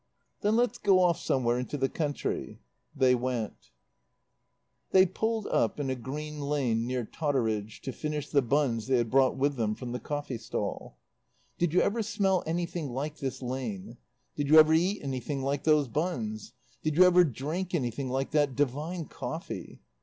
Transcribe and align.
"Then 0.41 0.55
let's 0.55 0.79
go 0.79 0.97
off 0.99 1.19
somewhere 1.19 1.59
into 1.59 1.77
the 1.77 1.87
country." 1.87 2.59
They 2.95 3.13
went. 3.13 3.69
They 4.89 5.05
pulled 5.05 5.45
up 5.45 5.79
in 5.79 5.91
a 5.91 5.95
green 5.95 6.39
lane 6.41 6.87
near 6.87 7.05
Totteridge 7.05 7.81
to 7.81 7.91
finish 7.91 8.27
the 8.27 8.41
buns 8.41 8.87
they 8.87 8.97
had 8.97 9.11
brought 9.11 9.37
with 9.37 9.57
them 9.57 9.75
from 9.75 9.91
the 9.91 9.99
coffee 9.99 10.39
stall. 10.39 10.97
"Did 11.59 11.71
you 11.71 11.81
ever 11.81 12.01
smell 12.01 12.41
anything 12.47 12.89
like 12.89 13.17
this 13.19 13.43
lane? 13.43 13.97
Did 14.35 14.49
you 14.49 14.57
ever 14.59 14.73
eat 14.73 15.03
anything 15.03 15.43
like 15.43 15.65
these 15.65 15.87
buns? 15.87 16.53
Did 16.81 16.95
you 16.97 17.03
ever 17.03 17.23
drink 17.23 17.75
anything 17.75 18.09
like 18.09 18.31
that 18.31 18.55
divine 18.55 19.05
coffee? 19.05 19.81